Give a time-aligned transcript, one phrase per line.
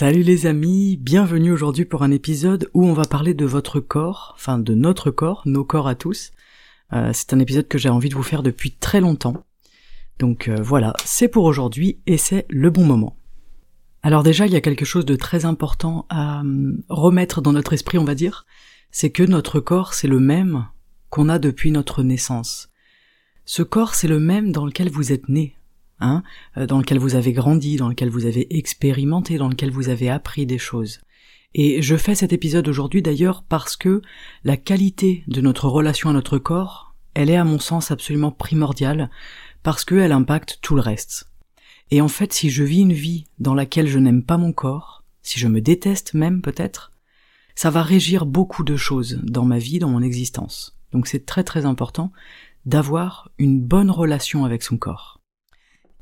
[0.00, 4.32] Salut les amis, bienvenue aujourd'hui pour un épisode où on va parler de votre corps,
[4.34, 6.30] enfin de notre corps, nos corps à tous.
[6.94, 9.44] Euh, c'est un épisode que j'ai envie de vous faire depuis très longtemps.
[10.18, 13.18] Donc euh, voilà, c'est pour aujourd'hui et c'est le bon moment.
[14.02, 17.74] Alors déjà, il y a quelque chose de très important à hum, remettre dans notre
[17.74, 18.46] esprit, on va dire,
[18.90, 20.66] c'est que notre corps, c'est le même
[21.10, 22.70] qu'on a depuis notre naissance.
[23.44, 25.58] Ce corps, c'est le même dans lequel vous êtes né,
[26.00, 26.22] hein,
[26.56, 30.10] euh, dans lequel vous avez grandi, dans lequel vous avez expérimenté, dans lequel vous avez
[30.10, 31.00] appris des choses.
[31.54, 34.02] Et je fais cet épisode aujourd'hui d'ailleurs parce que
[34.44, 39.10] la qualité de notre relation à notre corps, elle est à mon sens absolument primordiale,
[39.62, 41.26] parce qu'elle impacte tout le reste.
[41.90, 45.02] Et en fait, si je vis une vie dans laquelle je n'aime pas mon corps,
[45.22, 46.92] si je me déteste même peut-être,
[47.54, 50.78] ça va régir beaucoup de choses dans ma vie, dans mon existence.
[50.92, 52.12] Donc c'est très très important
[52.64, 55.19] d'avoir une bonne relation avec son corps.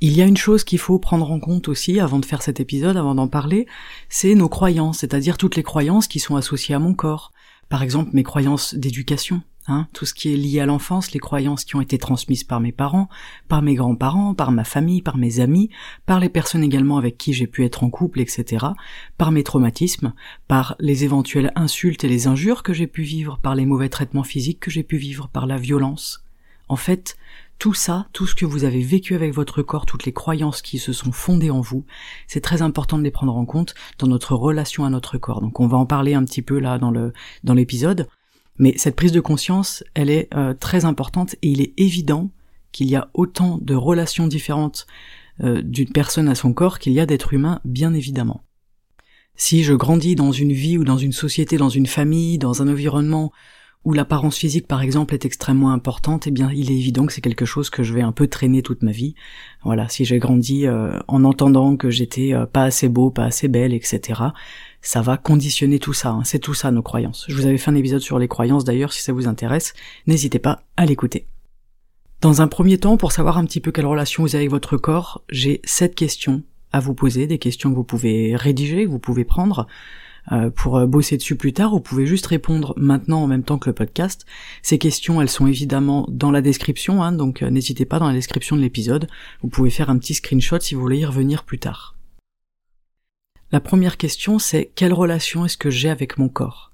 [0.01, 2.61] Il y a une chose qu'il faut prendre en compte aussi avant de faire cet
[2.61, 3.67] épisode, avant d'en parler,
[4.09, 7.33] c'est nos croyances, c'est-à-dire toutes les croyances qui sont associées à mon corps.
[7.69, 11.65] Par exemple, mes croyances d'éducation, hein, tout ce qui est lié à l'enfance, les croyances
[11.65, 13.09] qui ont été transmises par mes parents,
[13.49, 15.69] par mes grands-parents, par ma famille, par mes amis,
[16.07, 18.67] par les personnes également avec qui j'ai pu être en couple, etc.,
[19.17, 20.13] par mes traumatismes,
[20.47, 24.23] par les éventuelles insultes et les injures que j'ai pu vivre, par les mauvais traitements
[24.23, 26.23] physiques que j'ai pu vivre, par la violence.
[26.69, 27.17] En fait,
[27.59, 30.79] tout ça, tout ce que vous avez vécu avec votre corps, toutes les croyances qui
[30.79, 31.85] se sont fondées en vous,
[32.27, 35.41] c'est très important de les prendre en compte dans notre relation à notre corps.
[35.41, 38.09] Donc on va en parler un petit peu là dans le dans l'épisode,
[38.59, 42.31] mais cette prise de conscience, elle est euh, très importante et il est évident
[42.73, 44.87] qu'il y a autant de relations différentes
[45.43, 48.45] euh, d'une personne à son corps qu'il y a d'êtres humains, bien évidemment.
[49.37, 52.69] Si je grandis dans une vie ou dans une société, dans une famille, dans un
[52.69, 53.33] environnement
[53.85, 57.21] où l'apparence physique par exemple est extrêmement importante, eh bien il est évident que c'est
[57.21, 59.15] quelque chose que je vais un peu traîner toute ma vie.
[59.65, 63.49] Voilà, si j'ai grandi euh, en entendant que j'étais euh, pas assez beau, pas assez
[63.49, 64.21] belle, etc.,
[64.81, 66.25] ça va conditionner tout ça, hein.
[66.25, 67.25] c'est tout ça nos croyances.
[67.29, 69.75] Je vous avais fait un épisode sur les croyances d'ailleurs, si ça vous intéresse,
[70.07, 71.27] n'hésitez pas à l'écouter.
[72.21, 74.77] Dans un premier temps, pour savoir un petit peu quelle relation vous avez avec votre
[74.77, 78.99] corps, j'ai sept questions à vous poser, des questions que vous pouvez rédiger, que vous
[78.99, 79.67] pouvez prendre,
[80.33, 83.59] euh, pour euh, bosser dessus plus tard, vous pouvez juste répondre maintenant en même temps
[83.59, 84.27] que le podcast.
[84.63, 88.15] Ces questions, elles sont évidemment dans la description, hein, donc euh, n'hésitez pas dans la
[88.15, 89.09] description de l'épisode.
[89.43, 91.97] Vous pouvez faire un petit screenshot si vous voulez y revenir plus tard.
[93.51, 96.73] La première question, c'est quelle relation est-ce que j'ai avec mon corps?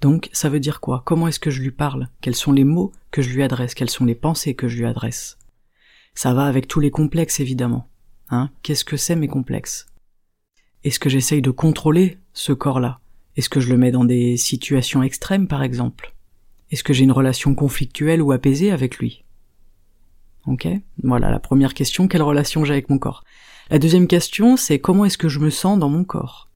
[0.00, 1.02] Donc, ça veut dire quoi?
[1.04, 2.08] Comment est-ce que je lui parle?
[2.22, 3.74] Quels sont les mots que je lui adresse?
[3.74, 5.38] Quelles sont les pensées que je lui adresse?
[6.14, 7.88] Ça va avec tous les complexes, évidemment.
[8.30, 9.86] Hein Qu'est-ce que c'est mes complexes?
[10.82, 13.00] Est-ce que j'essaye de contrôler ce corps-là.
[13.36, 16.14] Est-ce que je le mets dans des situations extrêmes, par exemple?
[16.70, 19.24] Est-ce que j'ai une relation conflictuelle ou apaisée avec lui?
[20.46, 20.68] Ok
[21.02, 23.24] Voilà la première question, quelle relation j'ai avec mon corps?
[23.70, 26.50] La deuxième question, c'est comment est-ce que je me sens dans mon corps?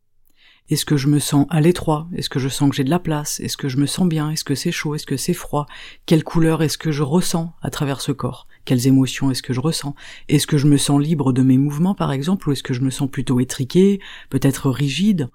[0.68, 2.06] Est-ce que je me sens à l'étroit?
[2.14, 3.40] Est-ce que je sens que j'ai de la place?
[3.40, 4.30] Est-ce que je me sens bien?
[4.30, 4.94] Est-ce que c'est chaud?
[4.94, 5.66] Est-ce que c'est froid?
[6.04, 8.46] Quelle couleur est-ce que je ressens à travers ce corps?
[8.66, 9.94] Quelles émotions est-ce que je ressens?
[10.28, 12.48] Est-ce que je me sens libre de mes mouvements par exemple?
[12.48, 15.30] Ou est-ce que je me sens plutôt étriqué, peut-être rigide?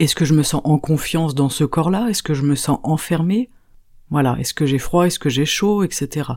[0.00, 2.08] Est-ce que je me sens en confiance dans ce corps-là?
[2.08, 3.50] Est-ce que je me sens enfermé
[4.08, 6.30] Voilà, est-ce que j'ai froid, est-ce que j'ai chaud, etc.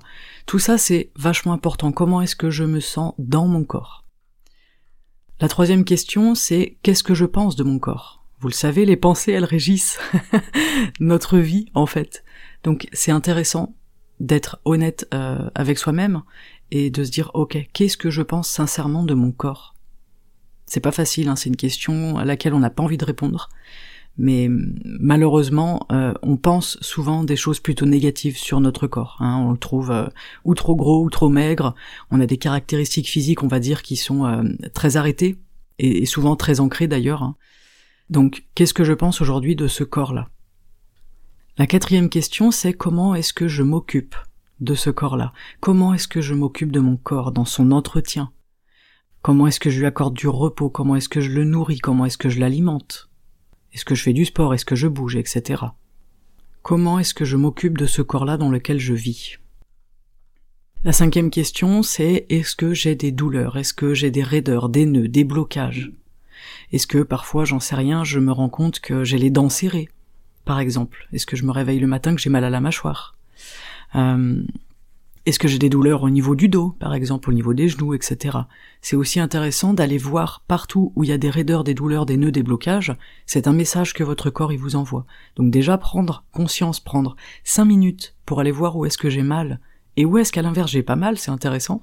[0.46, 1.94] Tout ça c'est vachement important.
[1.94, 4.03] Comment est-ce que je me sens dans mon corps?
[5.39, 8.25] La troisième question c'est qu'est-ce que je pense de mon corps?
[8.42, 9.98] Vous le savez, les pensées elles régissent
[11.00, 12.25] notre vie en fait.
[12.66, 13.74] Donc c'est intéressant
[14.19, 16.24] d'être honnête euh, avec soi-même
[16.71, 19.72] et de se dire ok qu'est-ce que je pense sincèrement de mon corps?
[20.73, 23.49] C'est pas facile hein, c'est une question à laquelle on n'a pas envie de répondre.
[24.17, 24.47] Mais
[24.83, 29.43] malheureusement euh, on pense souvent des choses plutôt négatives sur notre corps hein.
[29.47, 30.07] on le trouve euh,
[30.45, 31.75] ou trop gros ou trop maigre.
[32.09, 34.43] On a des caractéristiques physiques on va dire qui sont
[34.73, 35.37] très arrêtées
[35.79, 37.35] et, souvent très ancrées d'ailleurs hein.
[38.09, 40.29] donc qu'est-ce que je pense aujourd'hui de ce corps là
[41.59, 44.15] la quatrième question, c'est comment est-ce que je m'occupe
[44.59, 45.33] de ce corps-là?
[45.59, 48.31] Comment est-ce que je m'occupe de mon corps dans son entretien?
[49.23, 50.69] Comment est-ce que je lui accorde du repos?
[50.69, 51.79] Comment est-ce que je le nourris?
[51.79, 53.09] Comment est-ce que je l'alimente?
[53.71, 54.53] Est-ce que je fais du sport?
[54.53, 55.15] Est-ce que je bouge?
[55.15, 55.63] Etc.
[56.61, 59.37] Comment est-ce que je m'occupe de ce corps-là dans lequel je vis?
[60.83, 63.57] La cinquième question, c'est est-ce que j'ai des douleurs?
[63.57, 65.93] Est-ce que j'ai des raideurs, des nœuds, des blocages?
[66.73, 69.87] Est-ce que parfois, j'en sais rien, je me rends compte que j'ai les dents serrées,
[70.43, 71.07] par exemple?
[71.13, 73.15] Est-ce que je me réveille le matin que j'ai mal à la mâchoire?
[73.95, 74.43] Euh,
[75.25, 77.93] est-ce que j'ai des douleurs au niveau du dos, par exemple, au niveau des genoux,
[77.93, 78.39] etc.
[78.81, 82.17] C'est aussi intéressant d'aller voir partout où il y a des raideurs, des douleurs, des
[82.17, 82.93] nœuds, des blocages.
[83.25, 85.05] C'est un message que votre corps il vous envoie.
[85.37, 87.15] Donc déjà prendre conscience, prendre
[87.45, 89.59] cinq minutes pour aller voir où est-ce que j'ai mal
[89.95, 91.79] et où est-ce qu'à l'inverse j'ai pas mal, c'est intéressant.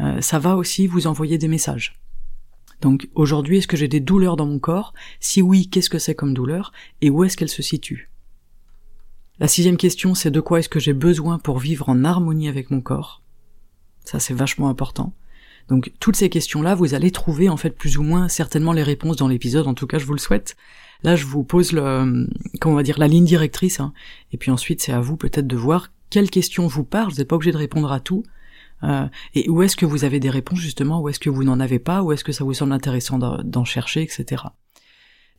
[0.00, 2.00] Euh, ça va aussi vous envoyer des messages.
[2.80, 4.94] Donc aujourd'hui, est-ce que j'ai des douleurs dans mon corps?
[5.18, 6.72] Si oui, qu'est-ce que c'est comme douleur?
[7.02, 8.10] Et où est-ce qu'elles se situent?
[9.40, 12.70] La sixième question, c'est de quoi est-ce que j'ai besoin pour vivre en harmonie avec
[12.70, 13.22] mon corps?
[14.04, 15.14] Ça, c'est vachement important.
[15.68, 19.16] Donc, toutes ces questions-là, vous allez trouver, en fait, plus ou moins, certainement les réponses
[19.16, 20.56] dans l'épisode, en tout cas, je vous le souhaite.
[21.04, 22.28] Là, je vous pose le,
[22.60, 23.94] comment on va dire, la ligne directrice, hein.
[24.32, 27.28] et puis ensuite, c'est à vous, peut-être, de voir quelles questions vous parlent, vous n'êtes
[27.28, 28.24] pas obligé de répondre à tout,
[28.82, 31.60] euh, et où est-ce que vous avez des réponses, justement, où est-ce que vous n'en
[31.60, 34.44] avez pas, où est-ce que ça vous semble intéressant d'en chercher, etc.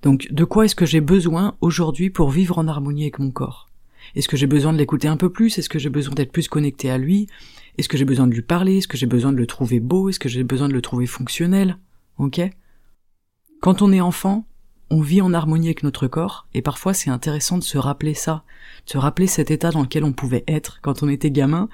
[0.01, 3.70] Donc, de quoi est-ce que j'ai besoin aujourd'hui pour vivre en harmonie avec mon corps?
[4.16, 5.58] Est-ce que j'ai besoin de l'écouter un peu plus?
[5.58, 7.28] Est-ce que j'ai besoin d'être plus connecté à lui?
[7.78, 8.78] Est-ce que j'ai besoin de lui parler?
[8.78, 10.10] Est-ce que j'ai besoin de le trouver beau?
[10.10, 11.78] Est-ce que j'ai besoin de le trouver fonctionnel?
[12.18, 12.42] Ok?
[13.62, 14.46] Quand on est enfant,
[14.90, 18.44] on vit en harmonie avec notre corps, et parfois c'est intéressant de se rappeler ça,
[18.86, 21.69] de se rappeler cet état dans lequel on pouvait être quand on était gamin,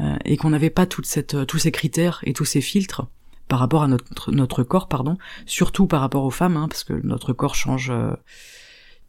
[0.00, 3.08] euh, et qu'on n'avait pas toute cette, euh, tous ces critères et tous ces filtres
[3.48, 7.32] par rapport à notre, corps, pardon, surtout par rapport aux femmes, hein, parce que notre
[7.32, 7.90] corps change...
[7.90, 8.12] Euh,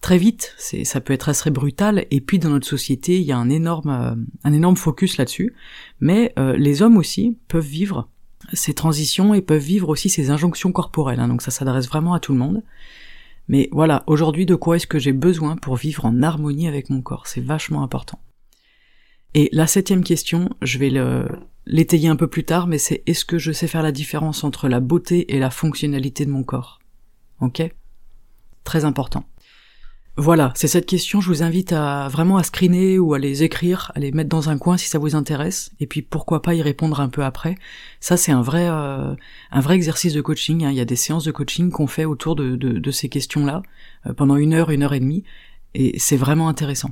[0.01, 3.31] très vite, c'est ça peut être assez brutal et puis dans notre société, il y
[3.31, 5.53] a un énorme euh, un énorme focus là-dessus,
[5.99, 8.09] mais euh, les hommes aussi peuvent vivre
[8.53, 12.19] ces transitions et peuvent vivre aussi ces injonctions corporelles, hein, donc ça s'adresse vraiment à
[12.19, 12.63] tout le monde.
[13.47, 17.01] Mais voilà, aujourd'hui, de quoi est-ce que j'ai besoin pour vivre en harmonie avec mon
[17.01, 17.27] corps?
[17.27, 18.19] C'est vachement important.
[19.33, 20.91] Et la septième question, je vais
[21.65, 24.67] l'étayer un peu plus tard, mais c'est est-ce que je sais faire la différence entre
[24.67, 26.79] la beauté et la fonctionnalité de mon corps?
[27.39, 27.61] Ok?
[28.63, 29.25] Très important.
[30.19, 33.91] Voilà, c'est cette question, je vous invite à vraiment à screener ou à les écrire,
[33.93, 36.63] à les mettre dans un coin si ça vous intéresse, et puis pourquoi pas y
[36.63, 37.53] répondre un peu après.
[37.99, 39.13] Ça c'est un vrai euh,
[39.51, 40.71] un vrai exercice de coaching, hein.
[40.71, 43.61] il y a des séances de coaching qu'on fait autour de, de, ces questions-là,
[44.07, 45.23] euh, pendant une heure, une heure et demie,
[45.75, 46.89] et c'est vraiment intéressant.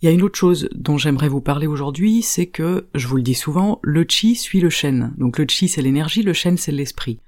[0.00, 3.16] Il y a une autre chose dont j'aimerais vous parler aujourd'hui, c'est que, je vous
[3.16, 5.14] le dis souvent, le chi suit le chêne.
[5.18, 7.18] Donc le chi c'est l'énergie, le chêne c'est l'esprit.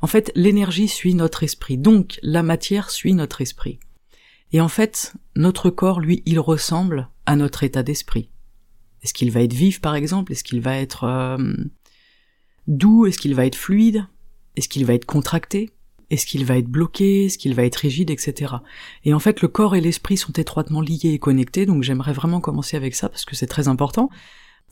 [0.00, 3.80] En fait, l'énergie suit notre esprit, donc la matière suit notre esprit.
[4.52, 8.28] Et en fait, notre corps, lui, il ressemble à notre état d'esprit.
[9.02, 10.32] Est-ce qu'il va être vif, par exemple?
[10.32, 11.54] Est-ce qu'il va être euh,
[12.66, 13.06] doux?
[13.06, 14.06] Est-ce qu'il va être fluide?
[14.56, 15.70] Est-ce qu'il va être contracté?
[16.10, 17.24] Est-ce qu'il va être bloqué?
[17.24, 18.54] Est-ce qu'il va être rigide, etc.
[19.04, 22.40] Et en fait, le corps et l'esprit sont étroitement liés et connectés, donc j'aimerais vraiment
[22.40, 24.10] commencer avec ça parce que c'est très important.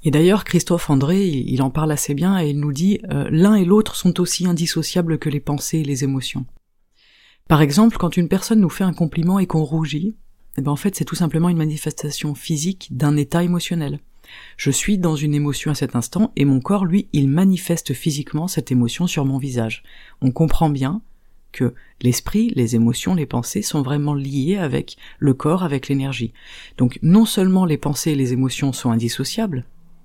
[0.02, 3.54] Et d'ailleurs, Christophe André, il en parle assez bien et il nous dit euh, l'un
[3.54, 6.46] et l'autre sont aussi indissociables que les pensées et les émotions.
[7.50, 10.14] Par exemple, quand une personne nous fait un compliment et qu'on rougit,
[10.56, 13.99] eh ben en fait c'est tout simplement une manifestation physique d'un état émotionnel.
[14.56, 18.47] Je suis dans une émotion à cet instant et mon corps, lui, il manifeste physiquement
[18.47, 19.82] cette émotion sur mon visage.
[20.20, 21.02] On comprend bien
[21.50, 26.33] que l'esprit, les émotions, les pensées sont vraiment liées avec le corps, avec l'énergie.
[26.78, 29.64] Donc non seulement les pensées et les émotions sont indissociables,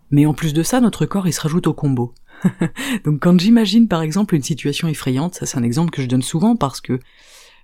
[0.10, 2.12] mais en plus de ça, notre corps il se rajoute au combo.
[3.06, 6.24] Donc quand j'imagine par exemple une situation effrayante, ça c'est un exemple que je donne
[6.24, 7.00] souvent parce que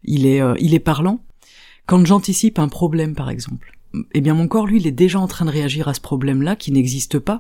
[0.03, 1.24] il est, euh, il est parlant.
[1.86, 3.77] Quand j'anticipe un problème, par exemple,
[4.13, 6.55] eh bien mon corps, lui, il est déjà en train de réagir à ce problème-là
[6.55, 7.39] qui n'existe pas.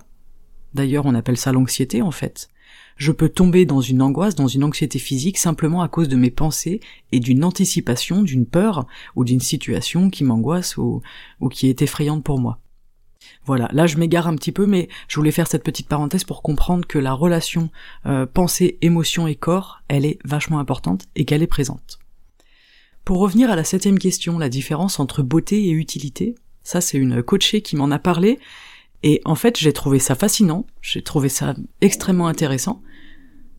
[0.73, 2.49] D'ailleurs, on appelle ça l'anxiété, en fait.
[2.97, 6.31] Je peux tomber dans une angoisse, dans une anxiété physique, simplement à cause de mes
[6.31, 11.01] pensées et d'une anticipation, d'une peur, ou d'une situation qui m'angoisse ou,
[11.49, 12.59] qui est effrayante pour moi.
[13.45, 16.41] Voilà, là je m'égare un petit peu, mais je voulais faire cette petite parenthèse pour
[16.41, 17.69] comprendre que la relation
[18.05, 22.00] euh, pensée, émotion et corps, elle est vachement importante et qu'elle est présente.
[23.05, 27.23] Pour revenir à la septième question, la différence entre beauté et utilité, ça c'est une
[27.23, 28.39] coachée qui m'en a parlé,
[29.01, 32.83] et en fait j'ai trouvé ça fascinant, j'ai trouvé ça extrêmement intéressant,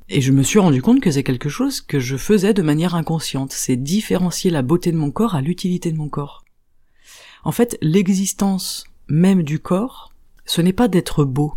[0.09, 2.95] et je me suis rendu compte que c'est quelque chose que je faisais de manière
[2.95, 6.45] inconsciente, c'est différencier la beauté de mon corps à l'utilité de mon corps.
[7.45, 10.13] En fait, l'existence même du corps,
[10.45, 11.55] ce n'est pas d'être beau.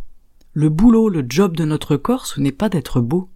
[0.53, 3.29] Le boulot, le job de notre corps, ce n'est pas d'être beau.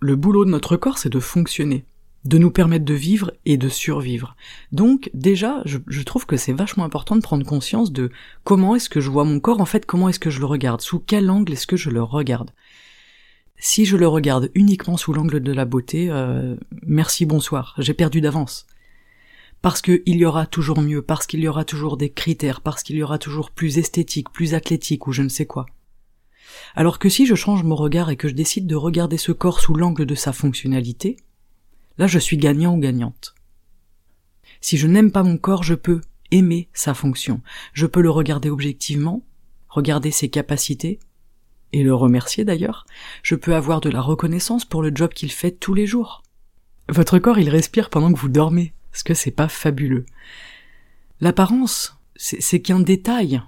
[0.00, 1.84] Le boulot de notre corps, c'est de fonctionner
[2.24, 4.36] de nous permettre de vivre et de survivre.
[4.72, 8.10] Donc déjà, je, trouve que c'est vachement important de prendre conscience de
[8.44, 10.80] comment est-ce que je vois mon corps, en fait, comment est-ce que je le regarde,
[10.80, 12.50] sous quel angle est-ce que je le regarde.
[13.56, 18.20] Si je le regarde uniquement sous l'angle de la beauté, euh, merci bonsoir, j'ai perdu
[18.20, 18.66] d'avance.
[19.62, 22.96] Parce qu'il y aura toujours mieux, parce qu'il y aura toujours des critères, parce qu'il
[22.96, 25.66] y aura toujours plus esthétique, plus athlétique ou je ne sais quoi.
[26.74, 29.60] Alors que si je change mon regard et que je décide de regarder ce corps
[29.60, 31.16] sous l'angle de sa fonctionnalité,
[32.00, 33.36] là je suis gagnant ou gagnante.
[34.60, 36.00] Si je n'aime pas mon corps, je peux
[36.32, 37.40] aimer sa fonction.
[37.72, 39.22] Je peux le regarder objectivement,
[39.68, 40.98] regarder ses capacités,
[41.72, 42.86] et le remercier d'ailleurs.
[43.22, 46.22] Je peux avoir de la reconnaissance pour le job qu'il fait tous les jours.
[46.88, 48.72] Votre corps, il respire pendant que vous dormez.
[48.92, 50.06] Est-ce que c'est pas fabuleux?
[51.20, 53.42] L'apparence, c'est qu'un détail,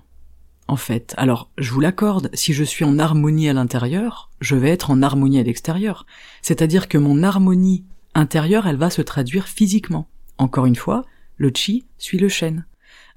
[0.68, 1.14] en fait.
[1.16, 5.02] Alors, je vous l'accorde, si je suis en harmonie à l'intérieur, je vais être en
[5.02, 6.06] harmonie à l'extérieur.
[6.42, 10.08] C'est-à-dire que mon harmonie intérieure, elle va se traduire physiquement.
[10.38, 11.04] Encore une fois,
[11.36, 12.66] le chi suit le chêne.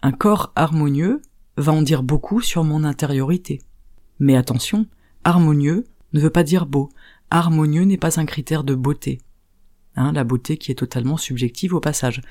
[0.01, 1.21] Un corps harmonieux
[1.57, 3.61] va en dire beaucoup sur mon intériorité.
[4.19, 4.85] Mais attention,
[5.23, 6.89] harmonieux ne veut pas dire beau.
[7.29, 9.19] Harmonieux n'est pas un critère de beauté.
[9.95, 12.21] Hein, la beauté qui est totalement subjective au passage.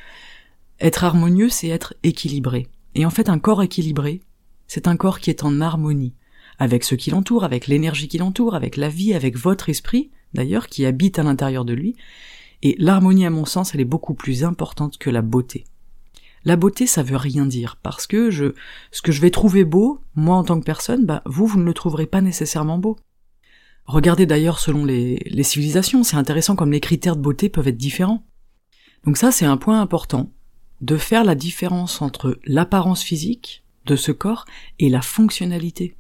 [0.81, 2.69] Être harmonieux, c'est être équilibré.
[2.95, 4.21] Et en fait, un corps équilibré,
[4.67, 6.15] c'est un corps qui est en harmonie
[6.59, 10.69] avec ce qui l'entoure, avec l'énergie qui l'entoure, avec la vie, avec votre esprit, d'ailleurs,
[10.69, 11.97] qui habite à l'intérieur de lui.
[12.65, 15.65] Et l'harmonie, à mon sens, elle est beaucoup plus importante que la beauté.
[16.45, 18.55] La beauté, ça veut rien dire, parce que je,
[18.91, 21.65] ce que je vais trouver beau, moi en tant que personne, bah, vous, vous ne
[21.65, 22.97] le trouverez pas nécessairement beau.
[23.87, 27.77] Regardez d'ailleurs selon les, les civilisations, c'est intéressant comme les critères de beauté peuvent être
[27.77, 28.25] différents.
[29.05, 30.33] Donc ça, c'est un point important,
[30.81, 34.47] de faire la différence entre l'apparence physique de ce corps
[34.79, 35.97] et la fonctionnalité.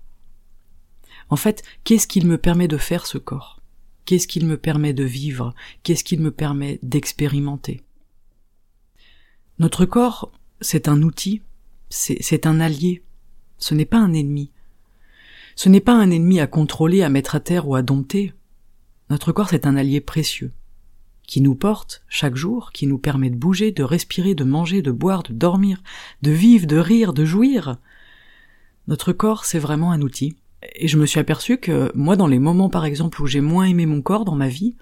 [1.29, 3.61] En fait, qu'est-ce qu'il me permet de faire ce corps?
[4.05, 5.55] Qu'est-ce qu'il me permet de vivre?
[5.83, 7.83] Qu'est-ce qu'il me permet d'expérimenter?
[9.59, 10.31] Notre corps,
[10.61, 11.41] c'est un outil,
[11.89, 13.03] c'est un allié,
[13.59, 14.51] ce n'est pas un ennemi.
[15.57, 18.35] Ce n'est pas un ennemi à contrôler, à mettre à terre ou à dompter.
[19.11, 20.53] Notre corps, c'est un allié précieux,
[21.27, 24.91] qui nous porte chaque jour, qui nous permet de bouger, de respirer, de manger, de
[24.91, 25.83] boire, de dormir,
[26.23, 27.79] de vivre, de rire, de jouir.
[28.89, 30.37] Notre corps, c'est vraiment un outil.
[30.75, 33.65] Et je me suis aperçu que moi, dans les moments par exemple où j'ai moins
[33.65, 34.77] aimé mon corps dans ma vie,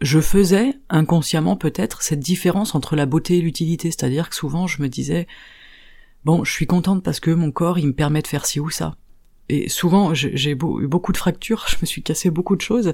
[0.00, 4.82] je faisais inconsciemment peut-être cette différence entre la beauté et l'utilité, c'est-à-dire que souvent je
[4.82, 5.26] me disais
[6.24, 8.68] bon, je suis contente parce que mon corps il me permet de faire ci ou
[8.68, 8.96] ça.
[9.48, 12.92] Et souvent j'ai eu beaucoup de fractures, je me suis cassé beaucoup de choses,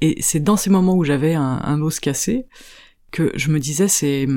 [0.00, 2.46] et c'est dans ces moments où j'avais un, os cassé
[3.10, 4.28] que je me disais c'est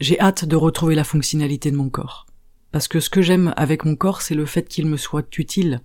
[0.00, 2.26] j'ai hâte de retrouver la fonctionnalité de mon corps.
[2.72, 5.82] Parce que ce que j'aime avec mon corps, c'est le fait qu'il me soit utile,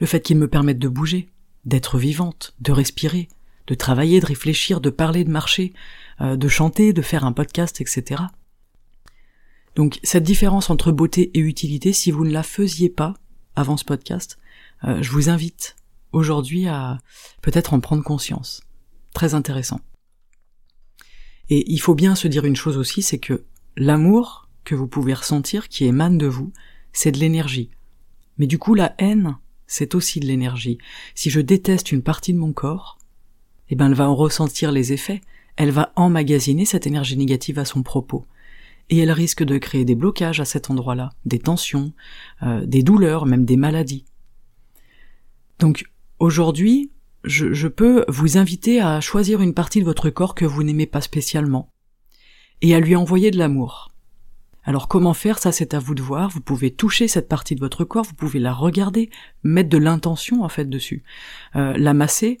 [0.00, 1.28] le fait qu'il me permette de bouger,
[1.64, 3.28] d'être vivante, de respirer,
[3.66, 5.72] de travailler, de réfléchir, de parler, de marcher,
[6.20, 8.22] euh, de chanter, de faire un podcast, etc.
[9.74, 13.14] Donc cette différence entre beauté et utilité, si vous ne la faisiez pas
[13.56, 14.38] avant ce podcast,
[14.84, 15.76] euh, je vous invite
[16.12, 16.98] aujourd'hui à
[17.42, 18.62] peut-être en prendre conscience.
[19.14, 19.80] Très intéressant.
[21.50, 23.44] Et il faut bien se dire une chose aussi, c'est que
[23.76, 26.52] l'amour que vous pouvez ressentir, qui émane de vous,
[26.92, 27.70] c'est de l'énergie.
[28.38, 29.36] Mais du coup, la haine,
[29.66, 30.78] c'est aussi de l'énergie.
[31.14, 32.98] Si je déteste une partie de mon corps,
[33.70, 35.20] eh ben elle va en ressentir les effets,
[35.56, 38.26] elle va emmagasiner cette énergie négative à son propos.
[38.90, 41.92] Et elle risque de créer des blocages à cet endroit-là, des tensions,
[42.42, 44.04] euh, des douleurs, même des maladies.
[45.58, 45.86] Donc
[46.18, 46.90] aujourd'hui,
[47.22, 50.86] je, je peux vous inviter à choisir une partie de votre corps que vous n'aimez
[50.86, 51.70] pas spécialement,
[52.60, 53.93] et à lui envoyer de l'amour.
[54.64, 55.38] Alors comment faire?
[55.38, 58.14] Ça c'est à vous de voir, vous pouvez toucher cette partie de votre corps, vous
[58.14, 59.10] pouvez la regarder,
[59.42, 61.04] mettre de l'intention en fait dessus,
[61.54, 62.38] euh, la masser,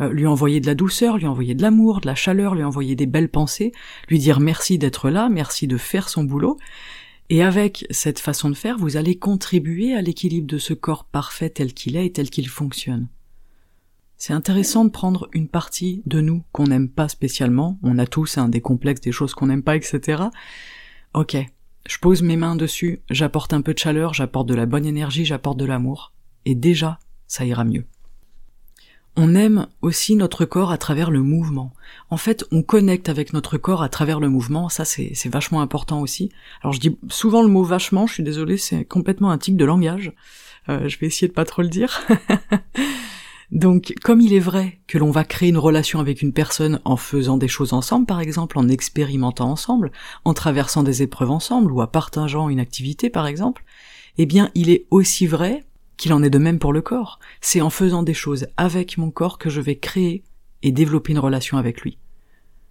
[0.00, 2.94] euh, lui envoyer de la douceur, lui envoyer de l'amour, de la chaleur, lui envoyer
[2.94, 3.72] des belles pensées,
[4.08, 6.58] lui dire merci d'être là, merci de faire son boulot.
[7.30, 11.48] Et avec cette façon de faire, vous allez contribuer à l'équilibre de ce corps parfait
[11.48, 13.08] tel qu'il est et tel qu'il fonctionne.
[14.18, 18.38] C'est intéressant de prendre une partie de nous qu'on n'aime pas spécialement, on a tous
[18.38, 20.24] un des complexes, des choses qu'on n'aime pas, etc.
[21.14, 21.36] Ok,
[21.86, 25.24] je pose mes mains dessus, j'apporte un peu de chaleur, j'apporte de la bonne énergie,
[25.24, 26.12] j'apporte de l'amour,
[26.44, 27.84] et déjà, ça ira mieux.
[29.14, 31.74] On aime aussi notre corps à travers le mouvement.
[32.08, 36.00] En fait, on connecte avec notre corps à travers le mouvement, ça c'est vachement important
[36.00, 36.30] aussi.
[36.62, 39.66] Alors je dis souvent le mot vachement, je suis désolée, c'est complètement un tic de
[39.66, 40.12] langage.
[40.68, 42.00] Euh, je vais essayer de pas trop le dire.
[43.62, 46.96] Donc, comme il est vrai que l'on va créer une relation avec une personne en
[46.96, 49.92] faisant des choses ensemble, par exemple, en expérimentant ensemble,
[50.24, 53.62] en traversant des épreuves ensemble, ou en partageant une activité, par exemple,
[54.18, 55.64] eh bien, il est aussi vrai
[55.96, 57.20] qu'il en est de même pour le corps.
[57.40, 60.24] C'est en faisant des choses avec mon corps que je vais créer
[60.64, 61.98] et développer une relation avec lui.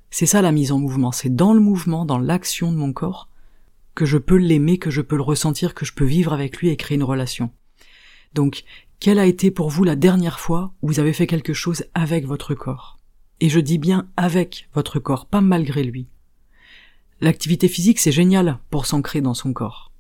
[0.10, 3.30] C'est ça la mise en mouvement, c'est dans le mouvement, dans l'action de mon corps,
[3.96, 6.68] que je peux l'aimer, que je peux le ressentir, que je peux vivre avec lui
[6.68, 7.50] et créer une relation.
[8.34, 8.66] Donc,
[9.02, 12.28] quelle a été pour vous la dernière fois où vous avez fait quelque chose avec
[12.28, 13.00] votre corps?
[13.40, 16.08] Et je dis bien avec votre corps, pas malgré lui.
[17.20, 19.92] L'activité physique, c'est génial pour s'ancrer dans son corps.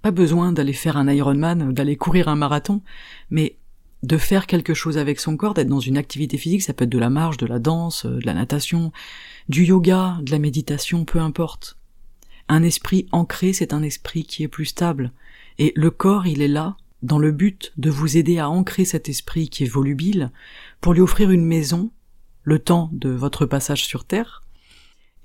[0.00, 2.80] Pas besoin d'aller faire un Ironman, d'aller courir un marathon,
[3.28, 3.58] mais
[4.02, 6.90] de faire quelque chose avec son corps, d'être dans une activité physique, ça peut être
[6.90, 8.92] de la marche, de la danse, euh, de la natation,
[9.50, 11.76] du yoga, de la méditation, peu importe.
[12.48, 15.12] Un esprit ancré, c'est un esprit qui est plus stable.
[15.58, 19.08] Et le corps, il est là dans le but de vous aider à ancrer cet
[19.08, 20.30] esprit qui est volubile,
[20.80, 21.90] pour lui offrir une maison,
[22.44, 24.42] le temps de votre passage sur Terre,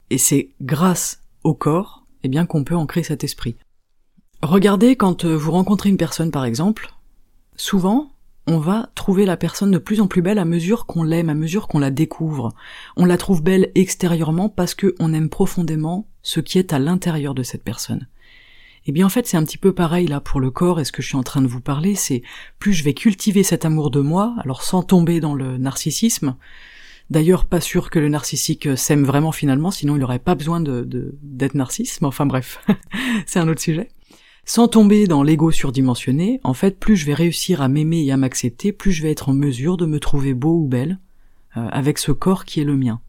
[0.10, 3.56] et c'est grâce au corps, eh bien, qu'on peut ancrer cet esprit.
[4.42, 6.94] Regardez quand vous rencontrez une personne par exemple,
[7.56, 8.12] souvent,
[8.48, 11.34] on va trouver la personne de plus en plus belle à mesure qu'on l'aime, à
[11.34, 12.54] mesure qu'on la découvre.
[12.96, 17.44] On la trouve belle extérieurement parce qu'on aime profondément ce qui est à l'intérieur de
[17.44, 18.08] cette personne.
[18.88, 20.94] Eh bien en fait c'est un petit peu pareil là pour le corps et ce
[20.94, 22.24] que je suis en train de vous parler, c'est
[22.58, 26.38] plus je vais cultiver cet amour de moi, alors sans tomber dans le narcissisme.
[27.10, 30.88] D'ailleurs pas sûr que le narcissique s'aime vraiment finalement, sinon il n'aurait pas besoin de
[31.22, 32.66] d'être mais enfin bref,
[33.26, 33.90] c'est un autre sujet.
[34.46, 38.18] Sans tomber dans l'ego surdimensionné, en fait, plus je vais réussir à m'aimer et à
[38.18, 41.00] m'accepter, plus je vais être en mesure de me trouver beau ou belle
[41.58, 43.02] euh, avec ce corps qui est le mien.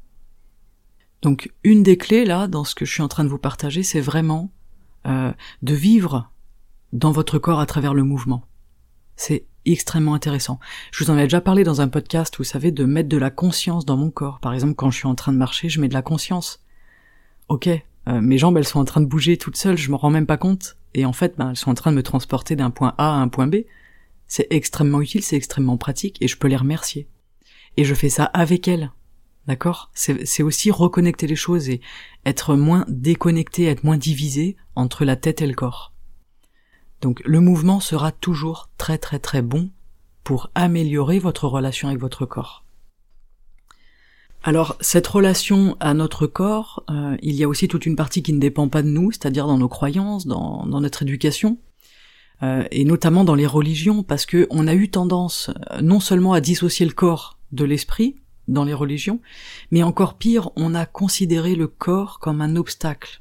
[1.22, 3.84] Donc une des clés là, dans ce que je suis en train de vous partager,
[3.84, 4.50] c'est vraiment
[5.08, 6.30] euh, de vivre
[6.92, 8.44] dans votre corps à travers le mouvement.
[9.16, 10.58] C'est extrêmement intéressant.
[10.92, 13.30] Je vous en ai déjà parlé dans un podcast, vous savez, de mettre de la
[13.30, 14.38] conscience dans mon corps.
[14.40, 16.62] Par exemple, quand je suis en train de marcher, je mets de la conscience.
[17.48, 17.68] Ok,
[18.08, 20.26] euh, mes jambes, elles sont en train de bouger toutes seules, je me rends même
[20.26, 20.76] pas compte.
[20.94, 23.16] Et en fait, ben, elles sont en train de me transporter d'un point A à
[23.16, 23.56] un point B.
[24.26, 27.08] C'est extrêmement utile, c'est extrêmement pratique, et je peux les remercier.
[27.76, 28.90] Et je fais ça avec elles.
[29.48, 29.90] D'accord?
[29.94, 31.80] C'est aussi reconnecter les choses et
[32.26, 35.94] être moins déconnecté, être moins divisé entre la tête et le corps.
[37.00, 39.70] Donc le mouvement sera toujours très très très bon
[40.22, 42.66] pour améliorer votre relation avec votre corps.
[44.42, 48.34] Alors cette relation à notre corps, euh, il y a aussi toute une partie qui
[48.34, 51.56] ne dépend pas de nous, c'est-à-dire dans nos croyances, dans, notre éducation,
[52.42, 56.34] euh, et notamment dans les religions, parce que on a eu tendance euh, non seulement
[56.34, 58.16] à dissocier le corps de l'esprit
[58.48, 59.20] dans les religions,
[59.70, 63.20] mais encore pire, on a considéré le corps comme un obstacle,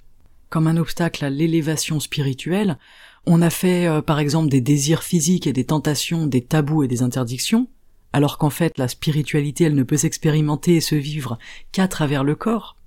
[0.49, 2.77] comme un obstacle à l'élévation spirituelle.
[3.25, 7.03] On a fait par exemple des désirs physiques et des tentations, des tabous et des
[7.03, 7.67] interdictions,
[8.13, 11.37] alors qu'en fait la spiritualité elle ne peut s'expérimenter et se vivre
[11.71, 12.77] qu'à travers le corps,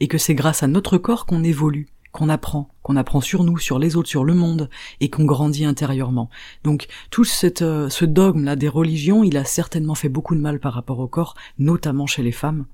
[0.00, 3.58] et que c'est grâce à notre corps qu'on évolue, qu'on apprend, qu'on apprend sur nous,
[3.58, 6.30] sur les autres, sur le monde, et qu'on grandit intérieurement.
[6.64, 7.24] Donc tout
[7.62, 11.08] euh, ce dogme-là des religions, il a certainement fait beaucoup de mal par rapport au
[11.08, 12.66] corps, notamment chez les femmes.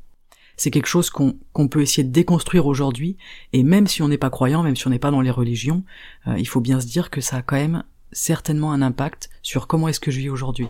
[0.56, 3.16] C'est quelque chose qu'on peut essayer de déconstruire aujourd'hui,
[3.52, 5.82] et même si on n'est pas croyant, même si on n'est pas dans les religions,
[6.28, 9.66] euh, il faut bien se dire que ça a quand même certainement un impact sur
[9.66, 10.68] comment est-ce que je vis aujourd'hui.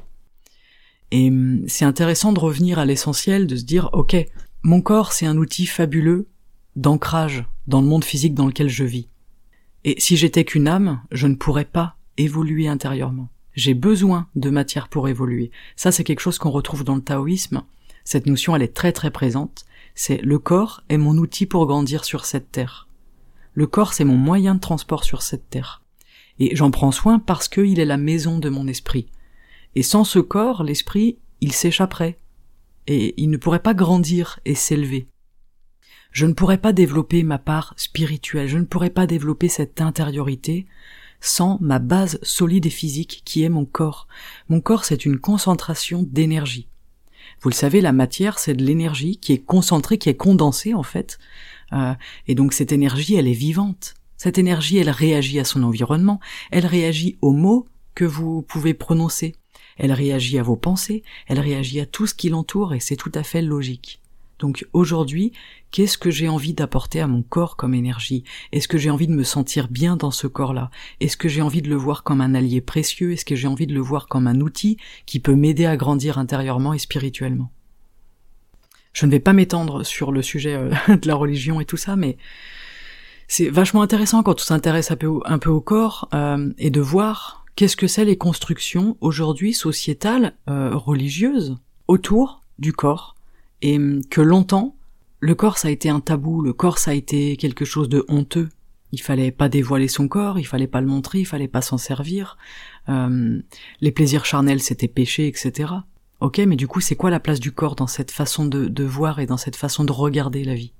[1.11, 4.17] Et hum, c'est intéressant de revenir à l'essentiel, de se dire, ok,
[4.63, 6.29] mon corps c'est un outil fabuleux
[6.77, 9.09] d'ancrage dans le monde physique dans lequel je vis.
[9.85, 13.29] Et si j'étais qu'une âme, je ne pourrais pas évoluer intérieurement.
[13.55, 15.51] J'ai besoin de matière pour évoluer.
[15.77, 17.63] Ça c'est quelque chose qu'on retrouve dans le taoïsme.
[18.05, 19.65] Cette notion elle est très très présente.
[19.95, 22.89] C'est le corps est mon outil pour grandir sur cette terre.
[23.53, 25.83] Le corps c'est mon moyen de transport sur cette terre.
[26.39, 29.07] Et j'en prends soin parce qu'il est la maison de mon esprit.
[29.77, 32.19] Et sans ce corps, l'esprit, il s'échapperait,
[32.87, 35.09] et il ne pourrait pas grandir et s'élever.
[36.15, 40.65] Je ne pourrais pas développer ma part spirituelle, je ne pourrais pas développer cette intériorité
[41.21, 44.07] sans ma base solide et physique qui est mon corps.
[44.49, 46.69] Mon corps, c'est une concentration d'énergie.
[47.41, 50.85] Vous le savez, la matière, c'est de l'énergie qui est concentrée, qui est condensée en
[50.85, 51.19] fait,
[51.73, 51.95] euh,
[52.29, 53.95] et donc cette énergie, elle est vivante.
[54.17, 56.21] Cette énergie, elle réagit à son environnement,
[56.53, 59.35] elle réagit aux mots que vous pouvez prononcer,
[59.79, 63.13] elle réagit à vos pensées, elle réagit à tout ce qui l'entoure et c'est tout
[63.17, 64.01] à fait logique.
[64.39, 65.33] Donc aujourd'hui,
[65.71, 68.25] qu'est-ce que j'ai envie d'apporter à mon corps comme énergie?
[68.53, 70.71] Est-ce que j'ai envie de me sentir bien dans ce corps-là?
[71.01, 73.13] Est-ce que j'ai envie de le voir comme un allié précieux?
[73.13, 76.19] Est-ce que j'ai envie de le voir comme un outil qui peut m'aider à grandir
[76.19, 77.51] intérieurement et spirituellement?
[78.93, 81.97] Je ne vais pas m'étendre sur le sujet euh, de la religion et tout ça,
[81.97, 82.17] mais
[83.27, 87.77] c'est vachement intéressant quand on s'intéresse un peu, au corps euh, et de voir Qu'est-ce
[87.77, 93.14] que c'est les constructions aujourd'hui sociétales, euh, religieuses, autour du corps
[93.67, 94.77] Et que longtemps,
[95.21, 98.05] le corps ça a été un tabou, le corps ça a été quelque chose de
[98.09, 98.51] honteux.
[98.93, 101.79] Il fallait pas dévoiler son corps, il fallait pas le montrer, il fallait pas s'en
[101.79, 102.37] servir.
[102.89, 103.43] Hum,
[103.81, 105.73] les plaisirs charnels c'était péché, etc.
[106.21, 108.85] Ok, mais du coup c'est quoi la place du corps dans cette façon de, de
[108.85, 110.75] voir et dans cette façon de regarder la vie?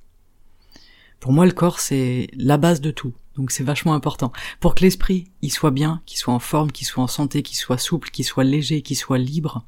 [1.21, 3.15] Pour moi le corps c'est la base de tout.
[3.35, 4.31] Donc c'est vachement important.
[4.61, 7.57] Pour que l'esprit il soit bien, qu'il soit en forme, qu'il soit en santé, qu'il
[7.57, 9.65] soit souple, qu'il soit léger, qu'il soit libre,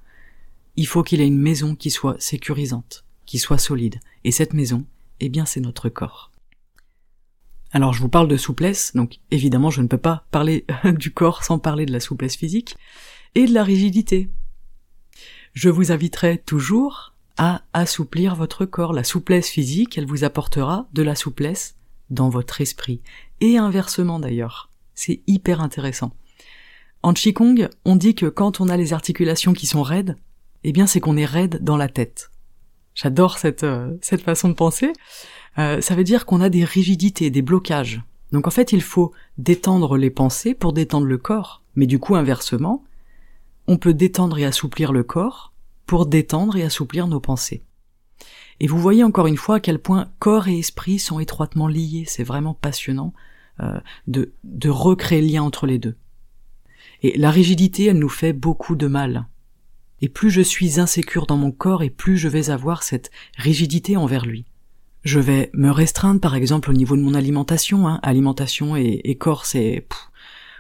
[0.76, 4.00] il faut qu'il ait une maison qui soit sécurisante, qui soit solide.
[4.24, 4.84] Et cette maison,
[5.20, 6.30] eh bien c'est notre corps.
[7.72, 11.44] Alors je vous parle de souplesse, donc évidemment je ne peux pas parler du corps
[11.44, 12.76] sans parler de la souplesse physique,
[13.34, 14.30] et de la rigidité.
[15.52, 18.92] Je vous inviterai toujours à assouplir votre corps.
[18.92, 21.76] La souplesse physique, elle vous apportera de la souplesse
[22.08, 23.02] dans votre esprit.
[23.40, 24.70] Et inversement d'ailleurs.
[24.94, 26.12] C'est hyper intéressant.
[27.02, 30.16] En Qigong, on dit que quand on a les articulations qui sont raides,
[30.64, 32.30] eh bien c'est qu'on est raide dans la tête.
[32.96, 34.92] J'adore cette, euh, cette façon de penser.
[35.59, 38.02] Euh, ça veut dire qu'on a des rigidités, des blocages.
[38.32, 41.62] Donc en fait, il faut détendre les pensées pour détendre le corps.
[41.76, 42.82] Mais du coup, inversement,
[43.68, 45.52] on peut détendre et assouplir le corps
[45.85, 47.62] pour détendre et assouplir nos pensées.
[48.61, 52.04] Et vous voyez encore une fois à quel point corps et esprit sont étroitement liés.
[52.06, 53.12] C'est vraiment passionnant
[53.61, 55.96] euh, de, de recréer le lien entre les deux.
[57.02, 59.26] Et la rigidité, elle nous fait beaucoup de mal.
[60.02, 63.96] Et plus je suis insécure dans mon corps, et plus je vais avoir cette rigidité
[63.96, 64.44] envers lui.
[65.04, 67.87] Je vais me restreindre, par exemple, au niveau de mon alimentation.
[67.87, 68.00] Hein.
[68.02, 69.87] Alimentation et, corps, c'est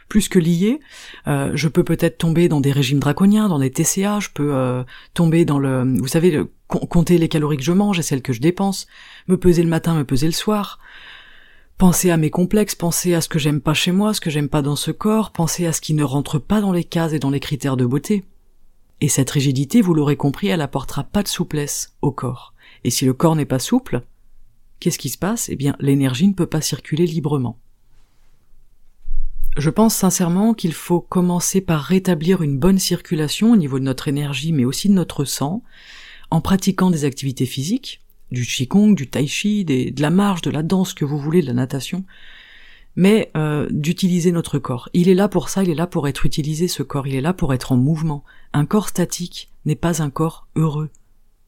[0.08, 0.78] plus que lié.
[1.26, 4.20] Euh, je peux peut-être tomber dans des régimes draconiens, dans des TCA.
[4.20, 8.02] Je peux euh, tomber dans le, vous savez, compter les calories que je mange et
[8.02, 8.86] celles que je dépense,
[9.26, 10.78] me peser le matin, me peser le soir.
[11.76, 14.48] Penser à mes complexes, penser à ce que j'aime pas chez moi, ce que j'aime
[14.48, 17.18] pas dans ce corps, penser à ce qui ne rentre pas dans les cases et
[17.18, 18.24] dans les critères de beauté.
[19.00, 22.54] Et cette rigidité, vous l'aurez compris, elle apportera pas de souplesse au corps.
[22.84, 24.02] Et si le corps n'est pas souple,
[24.80, 25.48] qu'est-ce qui se passe?
[25.48, 27.58] Eh bien, l'énergie ne peut pas circuler librement.
[29.56, 34.08] Je pense sincèrement qu'il faut commencer par rétablir une bonne circulation au niveau de notre
[34.08, 35.62] énergie, mais aussi de notre sang,
[36.30, 40.62] en pratiquant des activités physiques, du qigong, du tai chi, de la marche, de la
[40.62, 42.04] danse que vous voulez, de la natation,
[42.96, 44.88] mais euh, d'utiliser notre corps.
[44.94, 47.20] Il est là pour ça, il est là pour être utilisé ce corps, il est
[47.20, 48.24] là pour être en mouvement.
[48.52, 50.90] Un corps statique n'est pas un corps heureux.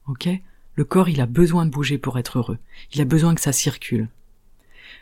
[0.07, 0.29] Ok?
[0.75, 2.59] Le corps, il a besoin de bouger pour être heureux.
[2.95, 4.09] Il a besoin que ça circule.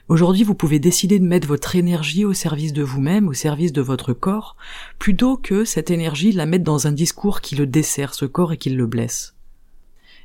[0.08, 3.80] Aujourd'hui, vous pouvez décider de mettre votre énergie au service de vous-même, au service de
[3.80, 4.56] votre corps,
[4.98, 8.56] plutôt que cette énergie la mettre dans un discours qui le dessert, ce corps, et
[8.56, 9.34] qui le blesse.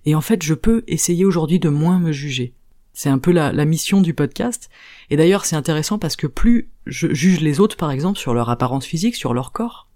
[0.05, 2.53] Et en fait, je peux essayer aujourd'hui de moins me juger.
[3.01, 4.69] C'est un peu la, mission du podcast.
[5.09, 8.51] Et d'ailleurs, c'est intéressant parce que plus je juge les autres, par exemple, sur leur
[8.51, 9.89] apparence physique, sur leur corps,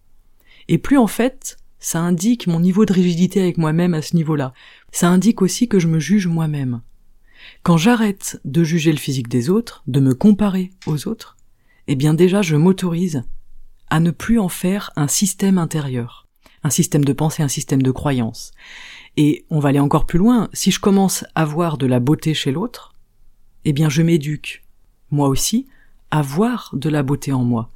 [0.70, 4.54] et plus en fait, ça indique mon niveau de rigidité avec moi-même à ce niveau-là.
[4.92, 6.82] Ça indique aussi que je me juge moi-même.
[7.62, 11.38] Quand j'arrête de juger le physique des autres, de me comparer aux autres,
[11.86, 13.22] eh bien déjà je m'autorise
[13.92, 16.26] à ne plus en faire un système intérieur,
[16.64, 18.50] un système de pensée, un système de croyance.
[19.16, 22.34] Et on va aller encore plus loin, si je commence à voir de la beauté
[22.34, 22.94] chez l'autre,
[23.66, 24.64] eh bien je m'éduque,
[25.12, 25.68] moi aussi,
[26.12, 27.72] à voir de la beauté en moi.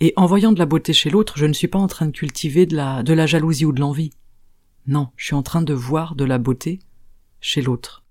[0.00, 2.12] Et en voyant de la beauté chez l'autre, je ne suis pas en train de
[2.12, 4.12] cultiver de la, jalousie ou de l'envie.
[4.86, 6.78] Non, je suis en train de voir de la beauté
[7.40, 8.04] chez l'autre.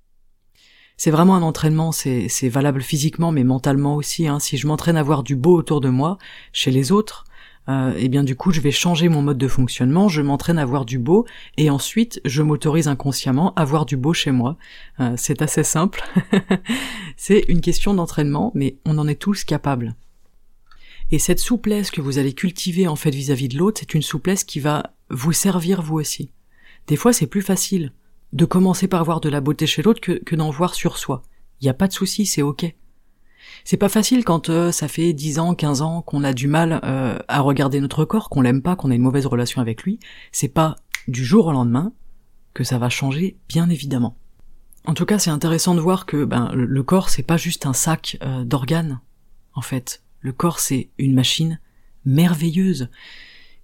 [0.97, 4.27] C'est vraiment un entraînement, c'est, c'est valable physiquement mais mentalement aussi.
[4.27, 4.39] Hein.
[4.39, 6.17] Si je m'entraîne à voir du beau autour de moi,
[6.51, 7.25] chez les autres,
[7.69, 10.65] euh, et bien du coup je vais changer mon mode de fonctionnement, je m'entraîne à
[10.65, 11.25] voir du beau
[11.57, 14.57] et ensuite je m'autorise inconsciemment à voir du beau chez moi.
[14.99, 16.03] Euh, c'est assez simple.
[17.17, 19.95] c'est une question d'entraînement mais on en est tous capables.
[21.11, 24.43] Et cette souplesse que vous allez cultiver en fait vis-à-vis de l'autre, c'est une souplesse
[24.43, 26.31] qui va vous servir vous aussi.
[26.87, 27.93] Des fois c'est plus facile
[28.33, 31.21] de commencer par voir de la beauté chez l'autre que, que d'en voir sur soi.
[31.61, 32.75] Il n'y a pas de souci, c'est ok.
[33.63, 36.81] C'est pas facile quand euh, ça fait 10 ans, 15 ans qu'on a du mal
[36.83, 39.99] euh, à regarder notre corps, qu'on l'aime pas, qu'on a une mauvaise relation avec lui.
[40.31, 40.75] C'est pas
[41.07, 41.93] du jour au lendemain
[42.53, 44.17] que ça va changer, bien évidemment.
[44.85, 47.73] En tout cas, c'est intéressant de voir que ben, le corps, c'est pas juste un
[47.73, 48.99] sac euh, d'organes,
[49.53, 50.03] en fait.
[50.19, 51.59] Le corps, c'est une machine
[52.05, 52.89] merveilleuse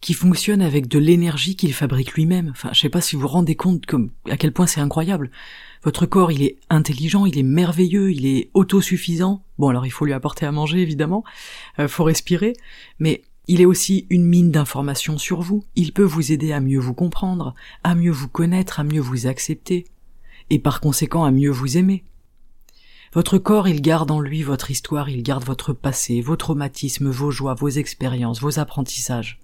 [0.02, 2.50] qui fonctionne avec de l'énergie qu'il fabrique lui-même.
[2.52, 5.30] Enfin, je sais pas si vous vous rendez compte comme à quel point c'est incroyable.
[5.84, 9.44] Votre corps, il est intelligent, il est merveilleux, il est autosuffisant.
[9.58, 11.24] Bon, alors il faut lui apporter à manger, évidemment,
[11.80, 12.54] euh, faut respirer,
[13.00, 15.64] mais il est aussi une mine d'informations sur vous.
[15.76, 19.28] Il peut vous aider à mieux vous comprendre, à mieux vous connaître, à mieux vous
[19.28, 19.86] accepter,
[20.50, 22.04] et par conséquent à mieux vous aimer.
[23.14, 27.32] Votre corps, il garde en lui votre histoire, il garde votre passé, vos traumatismes, vos
[27.32, 29.40] joies, vos expériences, vos apprentissages.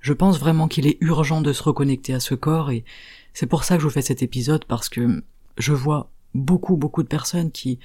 [0.00, 2.84] Je pense vraiment qu'il est urgent de se reconnecter à ce corps et
[3.32, 5.22] c'est pour ça que je vous fais cet épisode parce que
[5.58, 7.78] je vois beaucoup beaucoup de personnes qui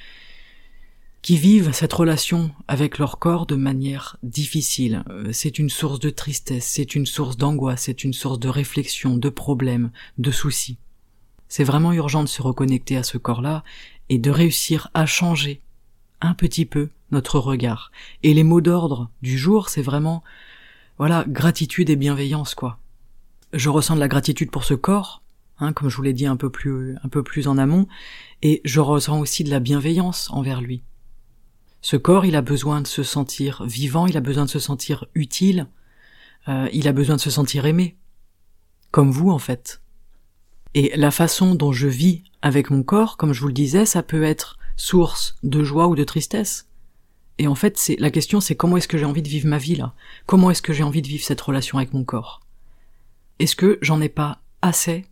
[1.25, 5.03] qui vivent cette relation avec leur corps de manière difficile.
[5.09, 9.17] Euh, c'est une source de tristesse, c'est une source d'angoisse, c'est une source de réflexion,
[9.17, 10.77] de problèmes, de soucis.
[11.47, 13.63] C'est vraiment urgent de se reconnecter à ce corps-là
[14.09, 15.61] et de réussir à changer
[16.21, 17.91] un petit peu notre regard.
[18.21, 20.23] Et les mots d'ordre du jour, c'est vraiment,
[20.97, 22.79] voilà, gratitude et bienveillance, quoi.
[23.53, 25.21] Je ressens de la gratitude pour ce corps,
[25.59, 27.87] Hein, comme je vous l'ai dit un peu plus un peu plus en amont,
[28.41, 30.83] et je ressens aussi de la bienveillance envers lui.
[31.81, 35.05] Ce corps, il a besoin de se sentir vivant, il a besoin de se sentir
[35.15, 35.67] utile,
[36.49, 37.95] euh, il a besoin de se sentir aimé,
[38.91, 39.81] comme vous en fait.
[40.73, 44.03] Et la façon dont je vis avec mon corps, comme je vous le disais, ça
[44.03, 46.67] peut être source de joie ou de tristesse.
[47.37, 49.57] Et en fait, c'est la question, c'est comment est-ce que j'ai envie de vivre ma
[49.57, 49.93] vie là?
[50.25, 52.41] Comment est-ce que j'ai envie de vivre cette relation avec mon corps?
[53.39, 55.05] Est-ce que j'en ai pas assez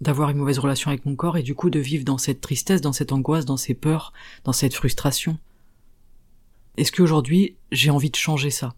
[0.00, 2.80] d'avoir une mauvaise relation avec mon corps et du coup de vivre dans cette tristesse,
[2.80, 4.12] dans cette angoisse, dans ces peurs,
[4.44, 5.38] dans cette frustration?
[6.78, 8.74] Est-ce qu'aujourd'hui j'ai envie de changer ça?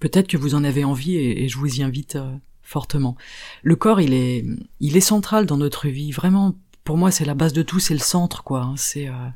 [0.00, 3.16] Peut-être que vous en avez envie et, je vous y invite euh, fortement.
[3.62, 4.44] Le corps, il est,
[4.80, 6.12] il est central dans notre vie.
[6.12, 6.54] Vraiment,
[6.84, 8.62] pour moi, c'est la base de tout, c'est le centre, quoi.
[8.62, 8.74] Hein.
[8.76, 9.28] C'est euh,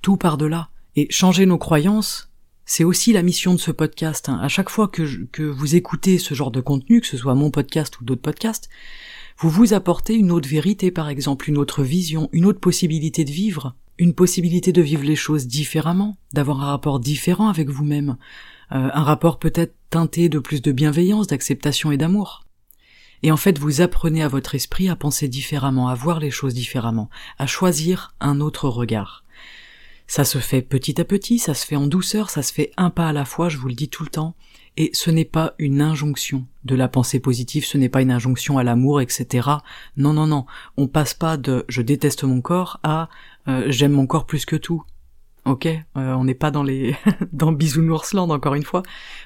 [0.00, 0.70] tout par delà.
[0.96, 2.30] Et changer nos croyances,
[2.66, 4.28] c'est aussi la mission de ce podcast.
[4.28, 4.38] Hein.
[4.40, 7.98] À chaque fois que, vous écoutez ce genre de contenu, que ce soit mon podcast
[8.00, 8.68] ou d'autres podcasts,
[9.38, 13.32] vous vous apportez une autre vérité, par exemple, une autre vision, une autre possibilité de
[13.32, 18.16] vivre, une possibilité de vivre les choses différemment, d'avoir un rapport différent avec vous-même,
[18.70, 22.44] euh, un rapport peut-être teinté de plus de bienveillance, d'acceptation et d'amour.
[23.24, 26.54] Et en fait, vous apprenez à votre esprit à penser différemment, à voir les choses
[26.54, 29.23] différemment, à choisir un autre regard.
[30.06, 32.90] Ça se fait petit à petit, ça se fait en douceur, ça se fait un
[32.90, 34.34] pas à la fois, je vous le dis tout le temps,
[34.76, 38.58] et ce n'est pas une injonction de la pensée positive, ce n'est pas une injonction
[38.58, 39.48] à l'amour, etc.
[39.96, 43.08] Non, non, non, on passe pas de je déteste mon corps à
[43.48, 44.84] euh, j'aime mon corps plus que tout.
[45.44, 46.96] Ok, euh, on n'est pas dans les
[47.32, 48.82] dans bisounoursland encore une fois.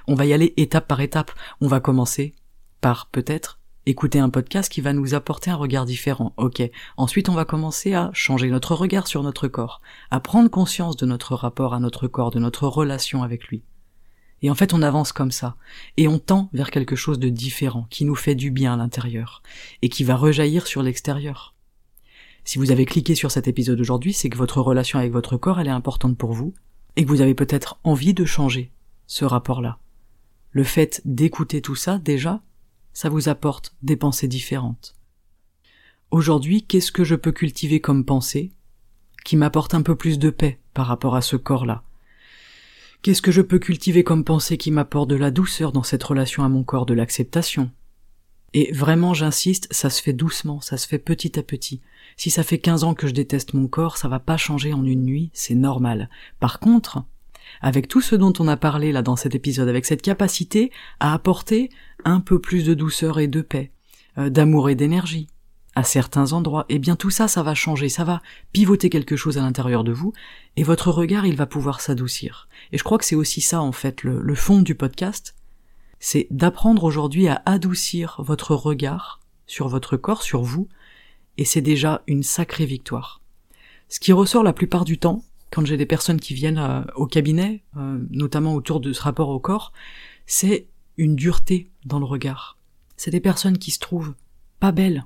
[0.07, 1.31] On va y aller étape par étape.
[1.61, 2.35] On va commencer
[2.81, 3.58] par peut-être
[3.88, 6.35] écouter un podcast qui va nous apporter un regard différent.
[6.37, 6.62] Ok.
[6.96, 11.07] Ensuite, on va commencer à changer notre regard sur notre corps, à prendre conscience de
[11.07, 13.62] notre rapport à notre corps, de notre relation avec lui.
[14.42, 15.57] Et en fait, on avance comme ça.
[15.96, 19.42] Et on tend vers quelque chose de différent, qui nous fait du bien à l'intérieur,
[19.83, 21.55] et qui va rejaillir sur l'extérieur.
[22.44, 25.61] Si vous avez cliqué sur cet épisode aujourd'hui, c'est que votre relation avec votre corps,
[25.61, 26.55] elle est importante pour vous,
[26.96, 28.70] et que vous avez peut-être envie de changer
[29.07, 29.79] ce rapport-là.
[30.51, 32.42] Le fait d'écouter tout ça, déjà,
[32.98, 34.96] ça vous apporte des pensées différentes.
[36.11, 38.50] Aujourd'hui, qu'est-ce que je peux cultiver comme pensée
[39.24, 41.84] qui m'apporte un peu plus de paix par rapport à ce corps-là?
[43.02, 46.42] Qu'est-ce que je peux cultiver comme pensée qui m'apporte de la douceur dans cette relation
[46.42, 47.70] à mon corps, de l'acceptation?
[48.52, 51.80] Et vraiment, j'insiste, ça se fait doucement, ça se fait petit à petit.
[52.16, 54.84] Si ça fait 15 ans que je déteste mon corps, ça va pas changer en
[54.84, 56.11] une nuit, c'est normal.
[56.40, 57.04] Par contre,
[57.61, 61.12] avec tout ce dont on a parlé là dans cet épisode, avec cette capacité à
[61.12, 61.70] apporter
[62.04, 63.70] un peu plus de douceur et de paix,
[64.18, 65.28] euh, d'amour et d'énergie,
[65.78, 68.20] à certains endroits, eh bien tout ça, ça va changer, ça va
[68.52, 70.12] pivoter quelque chose à l'intérieur de vous,
[70.56, 72.48] et votre regard, il va pouvoir s'adoucir.
[72.72, 75.37] Et je crois que c'est aussi ça, en fait, le, fond du podcast,
[76.00, 80.68] c'est d'apprendre aujourd'hui à adoucir votre regard sur votre corps, sur vous,
[81.37, 83.20] et c'est déjà une sacrée victoire.
[83.88, 87.06] Ce qui ressort la plupart du temps, quand j'ai des personnes qui viennent euh, au
[87.06, 89.72] cabinet, euh, notamment autour de ce rapport au corps,
[90.26, 92.58] c'est une dureté dans le regard.
[92.96, 94.14] C'est des personnes qui se trouvent
[94.61, 95.04] pas belles,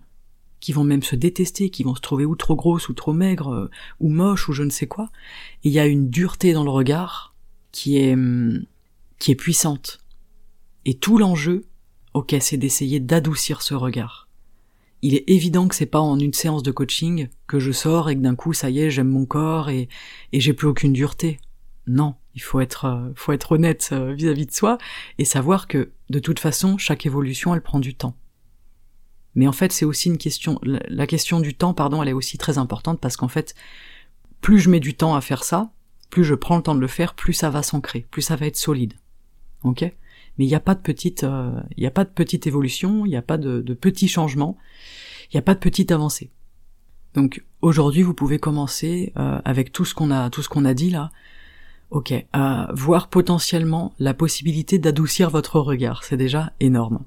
[0.60, 3.52] qui vont même se détester, qui vont se trouver ou trop grosses ou trop maigres,
[3.52, 5.10] euh, ou moches ou je ne sais quoi.
[5.64, 7.34] Et il y a une dureté dans le regard
[7.70, 8.64] qui est hum,
[9.18, 10.00] qui est puissante.
[10.84, 11.66] Et tout l'enjeu,
[12.12, 14.28] ok, c'est d'essayer d'adoucir ce regard.
[15.02, 18.14] Il est évident que c'est pas en une séance de coaching que je sors et
[18.14, 19.88] que d'un coup ça y est, j'aime mon corps et,
[20.32, 21.40] et j'ai plus aucune dureté.
[21.88, 24.78] Non, il faut être, euh, faut être honnête euh, vis-à-vis -vis de soi
[25.18, 28.16] et savoir que de toute façon chaque évolution elle prend du temps.
[29.34, 32.36] Mais en fait, c'est aussi une question, la question du temps, pardon, elle est aussi
[32.36, 33.54] très importante parce qu'en fait,
[34.40, 35.72] plus je mets du temps à faire ça,
[36.10, 38.46] plus je prends le temps de le faire, plus ça va s'ancrer, plus ça va
[38.46, 38.94] être solide.
[39.62, 39.90] Ok?
[40.38, 43.10] Mais il n'y a pas de petite, euh, il a pas de petite évolution, il
[43.10, 44.56] n'y a pas de, petits changements,
[45.30, 46.30] il n'y a pas de petite avancée.
[47.14, 50.74] Donc aujourd'hui, vous pouvez commencer euh, avec tout ce qu'on a, tout ce qu'on a
[50.74, 51.10] dit là.
[51.90, 57.04] Ok, à voir potentiellement la possibilité d'adoucir votre regard, c'est déjà énorme.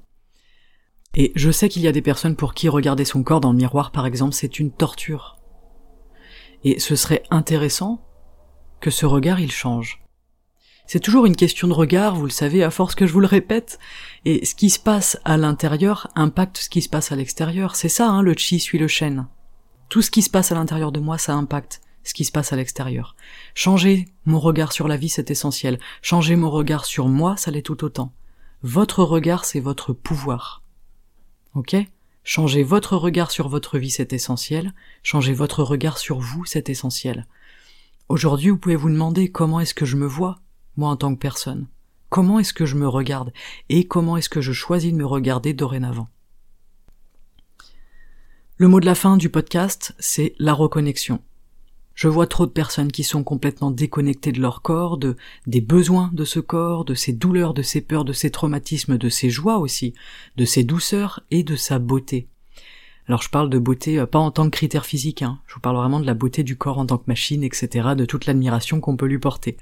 [1.16, 3.58] Et je sais qu'il y a des personnes pour qui regarder son corps dans le
[3.58, 5.38] miroir, par exemple, c'est une torture.
[6.62, 8.04] Et ce serait intéressant
[8.80, 10.05] que ce regard il change.
[10.86, 13.26] C'est toujours une question de regard, vous le savez, à force que je vous le
[13.26, 13.78] répète,
[14.24, 17.74] et ce qui se passe à l'intérieur impacte ce qui se passe à l'extérieur.
[17.74, 19.26] C'est ça, hein, le chi suit le chêne.
[19.88, 22.52] Tout ce qui se passe à l'intérieur de moi, ça impacte ce qui se passe
[22.52, 23.16] à l'extérieur.
[23.54, 25.80] Changer mon regard sur la vie, c'est essentiel.
[26.02, 28.12] Changer mon regard sur moi, ça l'est tout autant.
[28.62, 30.62] Votre regard, c'est votre pouvoir.
[31.54, 31.76] Ok?
[32.22, 34.72] Changez votre regard sur votre vie, c'est essentiel.
[35.02, 37.26] Changez votre regard sur vous, c'est essentiel.
[38.08, 40.40] Aujourd'hui, vous pouvez vous demander comment est-ce que je me vois,
[40.76, 41.66] moi en tant que personne.
[42.08, 43.32] Comment est-ce que je me regarde
[43.68, 46.08] et comment est-ce que je choisis de me regarder dorénavant?
[48.58, 51.20] Le mot de la fin du podcast, c'est la reconnexion.
[51.94, 56.10] Je vois trop de personnes qui sont complètement déconnectées de leur corps, de, des besoins
[56.12, 59.58] de ce corps, de ses douleurs, de ses peurs, de ses traumatismes, de ses joies
[59.58, 59.94] aussi,
[60.36, 62.28] de ses douceurs et de sa beauté.
[63.08, 65.38] Alors je parle de beauté pas en tant que critère physique, hein.
[65.46, 68.04] je vous parle vraiment de la beauté du corps en tant que machine, etc., de
[68.04, 69.56] toute l'admiration qu'on peut lui porter.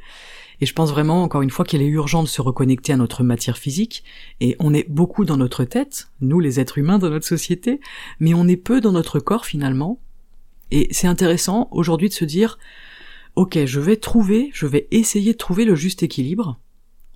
[0.60, 3.22] Et je pense vraiment, encore une fois, qu'il est urgent de se reconnecter à notre
[3.22, 4.04] matière physique,
[4.40, 7.80] et on est beaucoup dans notre tête, nous les êtres humains dans notre société,
[8.20, 10.00] mais on est peu dans notre corps finalement,
[10.70, 12.58] et c'est intéressant aujourd'hui de se dire,
[13.36, 16.58] ok, je vais trouver, je vais essayer de trouver le juste équilibre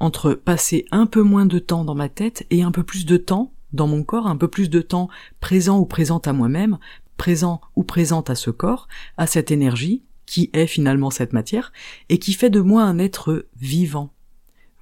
[0.01, 3.17] entre passer un peu moins de temps dans ma tête et un peu plus de
[3.17, 5.09] temps dans mon corps, un peu plus de temps
[5.41, 6.79] présent ou présente à moi-même,
[7.17, 11.73] présent ou présente à ce corps, à cette énergie, qui est finalement cette matière,
[12.11, 14.13] et qui fait de moi un être vivant.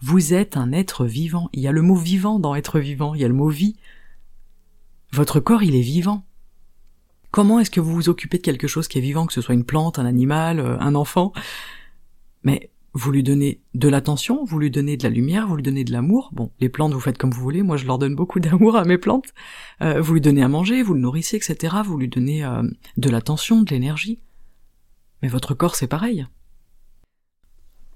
[0.01, 1.49] Vous êtes un être vivant.
[1.53, 3.77] Il y a le mot vivant dans être vivant, il y a le mot vie.
[5.13, 6.27] Votre corps, il est vivant.
[7.31, 9.55] Comment est-ce que vous vous occupez de quelque chose qui est vivant, que ce soit
[9.55, 11.33] une plante, un animal, euh, un enfant?
[12.43, 15.85] Mais vous lui donnez de l'attention, vous lui donnez de la lumière, vous lui donnez
[15.85, 16.31] de l'amour.
[16.33, 17.63] Bon, les plantes, vous faites comme vous voulez.
[17.63, 19.33] Moi, je leur donne beaucoup d'amour à mes plantes.
[19.81, 21.77] Euh, vous lui donnez à manger, vous le nourrissez, etc.
[21.85, 22.65] Vous lui donnez euh,
[22.97, 24.19] de l'attention, de l'énergie.
[25.23, 26.27] Mais votre corps, c'est pareil.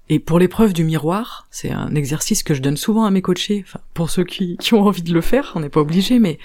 [0.09, 3.63] Et pour l'épreuve du miroir, c'est un exercice que je donne souvent à mes coachés,
[3.65, 6.37] enfin, pour ceux qui, qui ont envie de le faire, on n'est pas obligé, mais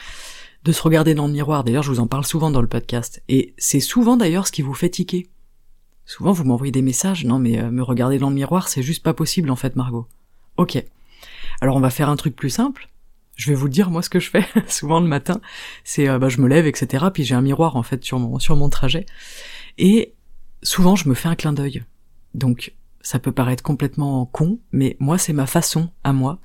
[0.64, 1.64] de se regarder dans le miroir.
[1.64, 3.22] D'ailleurs, je vous en parle souvent dans le podcast.
[3.28, 5.28] Et c'est souvent d'ailleurs ce qui vous fait tiquer.
[6.04, 9.02] Souvent, vous m'envoyez des messages, non mais euh, me regarder dans le miroir, c'est juste
[9.02, 10.06] pas possible en fait, Margot.
[10.56, 10.82] Ok.
[11.60, 12.88] Alors on va faire un truc plus simple.
[13.36, 15.40] Je vais vous dire moi ce que je fais souvent le matin.
[15.84, 17.06] C'est euh, bah, je me lève, etc.
[17.12, 19.06] Puis j'ai un miroir en fait sur mon sur mon trajet.
[19.78, 20.14] Et
[20.62, 21.84] souvent je me fais un clin d'œil.
[22.34, 26.38] Donc ça peut paraître complètement con, mais moi c'est ma façon à moi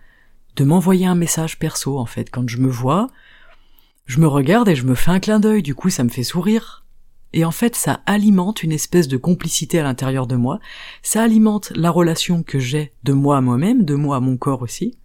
[0.55, 2.29] de m'envoyer un message perso en fait.
[2.29, 3.09] Quand je me vois,
[4.05, 5.63] je me regarde et je me fais un clin d'œil.
[5.63, 6.85] Du coup ça me fait sourire.
[7.33, 10.59] Et en fait ça alimente une espèce de complicité à l'intérieur de moi.
[11.01, 14.61] Ça alimente la relation que j'ai de moi à moi-même, de moi à mon corps
[14.61, 14.97] aussi.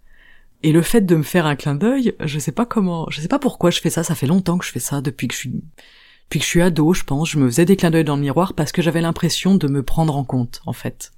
[0.63, 3.27] Et le fait de me faire un clin d'œil, je sais pas comment, je sais
[3.27, 5.39] pas pourquoi je fais ça, ça fait longtemps que je fais ça, depuis que je
[5.39, 5.53] suis
[6.29, 8.21] puis que je suis ado, je pense, je me faisais des clins d'œil dans le
[8.21, 11.13] miroir parce que j'avais l'impression de me prendre en compte, en fait.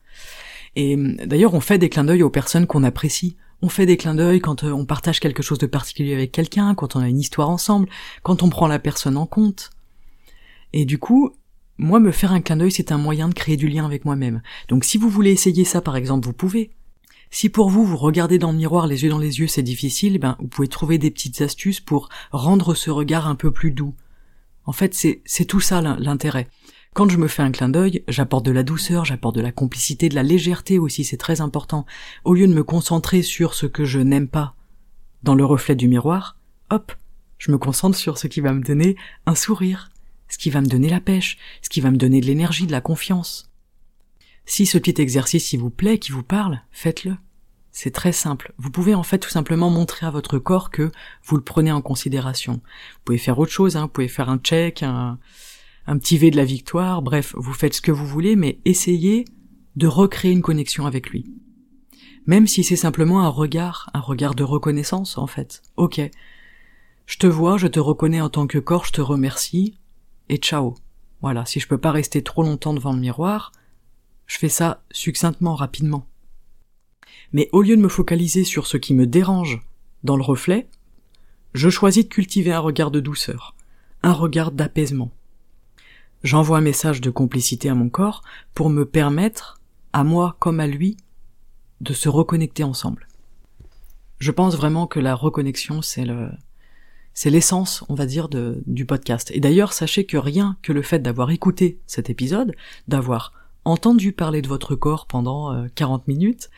[0.75, 3.35] Et d'ailleurs, on fait des clins d'œil aux personnes qu'on apprécie.
[3.61, 6.75] On fait des clins d'œil quand euh, on partage quelque chose de particulier avec quelqu'un,
[6.75, 7.89] quand on a une histoire ensemble,
[8.23, 9.71] quand on prend la personne en compte.
[10.71, 11.33] Et du coup,
[11.77, 14.41] moi, me faire un clin d'œil, c'est un moyen de créer du lien avec moi-même.
[14.69, 16.71] Donc si vous voulez essayer ça, par exemple, vous pouvez.
[17.31, 20.19] Si pour vous, vous regardez dans le miroir les yeux dans les yeux, c'est difficile,
[20.19, 23.93] ben, vous pouvez trouver des petites astuces pour rendre ce regard un peu plus doux,
[24.69, 26.47] en fait, c'est tout ça l'intérêt.
[26.93, 30.09] Quand je me fais un clin d'œil, j'apporte de la douceur, j'apporte de la complicité,
[30.09, 31.87] de la légèreté aussi, c'est très important.
[32.23, 34.53] Au lieu de me concentrer sur ce que je n'aime pas
[35.23, 36.37] dans le reflet du miroir,
[36.69, 36.91] hop,
[37.39, 39.89] je me concentre sur ce qui va me donner un sourire,
[40.27, 42.71] ce qui va me donner la pêche, ce qui va me donner de l'énergie, de
[42.71, 43.51] la confiance.
[44.45, 47.15] Si ce petit exercice, s'il vous plaît, qui vous parle, faites-le.
[47.71, 48.53] C'est très simple.
[48.57, 50.91] Vous pouvez en fait tout simplement montrer à votre corps que
[51.23, 52.53] vous le prenez en considération.
[52.53, 53.83] Vous pouvez faire autre chose, hein.
[53.83, 55.19] vous pouvez faire un check, un,
[55.87, 59.25] petit V de la victoire, bref, vous faites ce que vous voulez, mais essayez
[59.75, 61.25] de recréer une connexion avec lui.
[62.25, 65.61] Même si c'est simplement un regard, un regard de reconnaissance en fait.
[65.77, 66.01] Ok,
[67.05, 69.79] je te vois, je te reconnais en tant que corps, je te remercie,
[70.29, 70.75] et ciao.
[71.21, 73.51] Voilà, si je peux pas rester trop longtemps devant le miroir,
[74.27, 76.05] je fais ça succinctement, rapidement.
[77.33, 79.61] Mais au lieu de me focaliser sur ce qui me dérange
[80.03, 80.67] dans le reflet,
[81.53, 83.55] je choisis de cultiver un regard de douceur,
[84.03, 85.11] un regard d'apaisement.
[86.23, 89.61] J'envoie un message de complicité à mon corps pour me permettre,
[89.93, 90.97] à moi comme à lui,
[91.81, 93.07] de se reconnecter ensemble.
[94.19, 96.29] Je pense vraiment que la reconnexion, c'est le,
[97.13, 99.31] c'est l'essence, on va dire, du podcast.
[99.33, 102.53] Et d'ailleurs, sachez que rien que le fait d'avoir écouté cet épisode,
[102.87, 103.33] d'avoir
[103.65, 106.49] entendu parler de votre corps pendant 40 euh, minutes,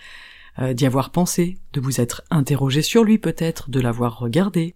[0.60, 4.74] euh, d'y avoir pensé, de vous être interrogé sur lui peut-être, de l'avoir regardé,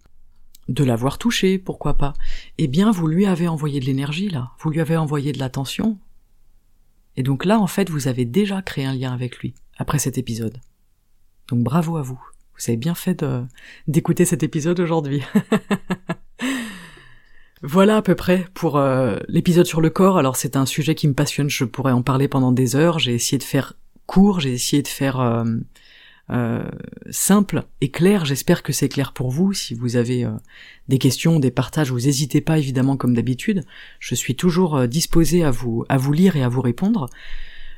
[0.68, 2.14] de l'avoir touché, pourquoi pas,
[2.58, 5.98] eh bien vous lui avez envoyé de l'énergie là, vous lui avez envoyé de l'attention.
[7.16, 10.18] Et donc là en fait vous avez déjà créé un lien avec lui, après cet
[10.18, 10.60] épisode.
[11.48, 12.20] Donc bravo à vous,
[12.58, 13.24] vous avez bien fait
[13.86, 15.22] d'écouter cet épisode aujourd'hui.
[17.62, 20.18] Voilà à peu près pour euh, l'épisode sur le corps.
[20.18, 22.98] Alors c'est un sujet qui me passionne, je pourrais en parler pendant des heures.
[22.98, 23.74] J'ai essayé de faire
[24.06, 25.44] court, j'ai essayé de faire euh,
[26.30, 26.68] euh,
[27.10, 28.24] simple et clair.
[28.24, 29.52] J'espère que c'est clair pour vous.
[29.52, 30.30] Si vous avez euh,
[30.88, 33.64] des questions, des partages, vous n'hésitez pas évidemment comme d'habitude.
[34.00, 37.10] Je suis toujours disposé à vous à vous lire et à vous répondre.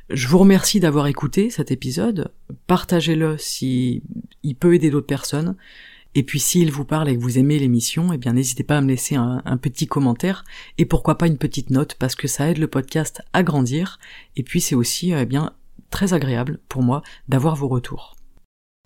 [0.09, 2.31] Je vous remercie d'avoir écouté cet épisode.
[2.65, 4.01] Partagez-le si
[4.41, 5.55] il peut aider d'autres personnes.
[6.15, 8.81] Et puis s'il vous parle et que vous aimez l'émission, eh bien n'hésitez pas à
[8.81, 10.43] me laisser un, un, petit commentaire
[10.79, 13.99] et pourquoi pas une petite note parce que ça aide le podcast à grandir.
[14.35, 15.53] Et puis c'est aussi eh bien
[15.89, 18.15] très agréable pour moi d'avoir vos retours.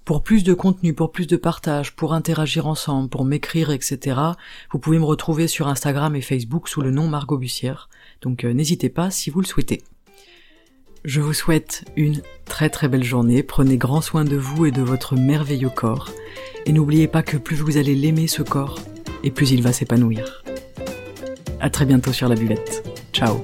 [0.06, 4.20] Pour plus de contenu, pour plus de partage, pour interagir ensemble, pour m'écrire, etc.,
[4.72, 7.89] vous pouvez me retrouver sur Instagram et Facebook sous le nom Margot Bussière.
[8.22, 9.82] Donc euh, n'hésitez pas si vous le souhaitez.
[11.06, 14.82] Je vous souhaite une très très belle journée, prenez grand soin de vous et de
[14.82, 16.10] votre merveilleux corps,
[16.66, 18.80] et n'oubliez pas que plus vous allez l'aimer ce corps,
[19.24, 20.43] et plus il va s'épanouir.
[21.60, 22.89] À très bientôt sur la buvette.
[23.14, 23.41] Ciao